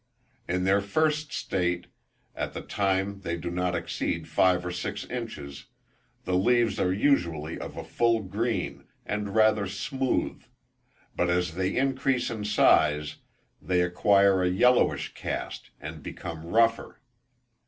[0.49, 1.85] In their first state,
[2.35, 5.67] at the time they do not exceed five or six inches,
[6.23, 10.41] the leaves are usually of a full green, and rather smooth,
[11.15, 13.17] but as they increase in size
[13.61, 16.99] they acquire a yellowish cast and become rougher.